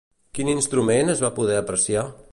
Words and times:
Quin 0.37 0.49
instrument 0.53 1.15
es 1.15 1.23
va 1.27 1.33
poder 1.39 1.59
apreciar? 1.63 2.11